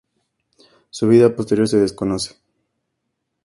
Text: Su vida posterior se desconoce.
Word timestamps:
Su 0.89 1.07
vida 1.09 1.35
posterior 1.35 1.67
se 1.69 1.77
desconoce. 1.77 2.35